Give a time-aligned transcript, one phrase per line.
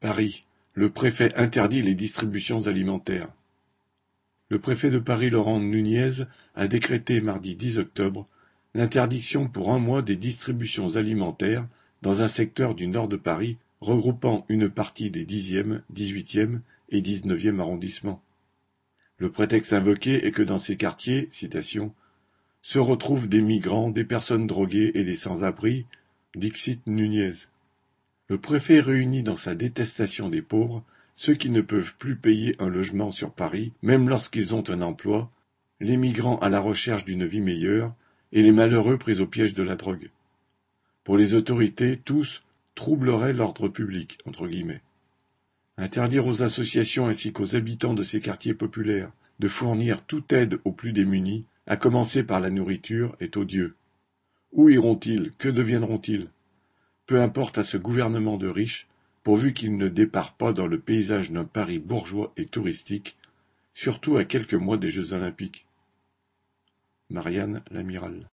[0.00, 3.28] Paris, le préfet interdit les distributions alimentaires.
[4.48, 8.26] Le préfet de Paris Laurent Nunez a décrété mardi 10 octobre
[8.74, 11.68] l'interdiction pour un mois des distributions alimentaires
[12.00, 17.60] dans un secteur du nord de Paris regroupant une partie des 10e, 18e et 19e
[17.60, 18.22] arrondissements.
[19.18, 21.94] Le prétexte invoqué est que dans ces quartiers, citation,
[22.62, 25.84] se retrouvent des migrants, des personnes droguées et des sans-abri,
[26.34, 27.49] dixit Nunez.
[28.30, 30.84] Le préfet réunit dans sa détestation des pauvres
[31.16, 35.32] ceux qui ne peuvent plus payer un logement sur Paris, même lorsqu'ils ont un emploi,
[35.80, 37.92] les migrants à la recherche d'une vie meilleure,
[38.30, 40.10] et les malheureux pris au piège de la drogue.
[41.02, 42.44] Pour les autorités, tous
[42.76, 44.18] troubleraient l'ordre public.
[45.76, 49.10] Interdire aux associations ainsi qu'aux habitants de ces quartiers populaires
[49.40, 53.74] de fournir toute aide aux plus démunis, à commencer par la nourriture, est odieux.
[54.52, 55.32] Où iront-ils?
[55.32, 56.28] Que deviendront-ils?
[57.10, 58.86] Peu importe à ce gouvernement de riches,
[59.24, 63.16] pourvu qu'il ne départ pas dans le paysage d'un Paris bourgeois et touristique,
[63.74, 65.66] surtout à quelques mois des Jeux olympiques.
[67.08, 68.28] Marianne Lamiral